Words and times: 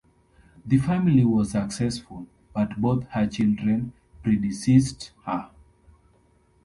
The 0.65 0.79
family 0.79 1.23
was 1.23 1.51
successful, 1.51 2.25
but 2.55 2.81
both 2.81 3.03
her 3.09 3.27
children 3.27 3.93
predeceased 4.23 5.11
her. 5.27 5.51